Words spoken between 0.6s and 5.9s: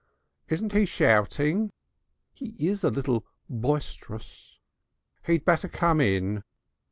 he shouting?" "He is a little boisterous." "He'd better